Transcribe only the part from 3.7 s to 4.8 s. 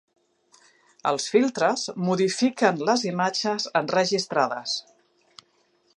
enregistrades.